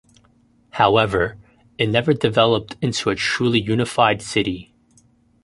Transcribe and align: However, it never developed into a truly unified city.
However, 0.71 1.37
it 1.77 1.85
never 1.85 2.15
developed 2.15 2.75
into 2.81 3.11
a 3.11 3.15
truly 3.15 3.61
unified 3.61 4.23
city. 4.23 4.73